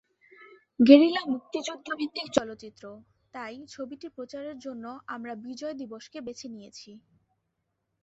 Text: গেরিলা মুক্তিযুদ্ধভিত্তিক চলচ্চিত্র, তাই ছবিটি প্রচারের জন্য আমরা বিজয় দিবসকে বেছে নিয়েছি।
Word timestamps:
গেরিলা 0.79 1.21
মুক্তিযুদ্ধভিত্তিক 1.27 2.27
চলচ্চিত্র, 2.37 2.83
তাই 3.33 3.55
ছবিটি 3.67 4.07
প্রচারের 4.09 4.57
জন্য 4.59 4.85
আমরা 5.07 5.33
বিজয় 5.45 5.75
দিবসকে 5.81 6.17
বেছে 6.21 6.47
নিয়েছি। 6.49 6.91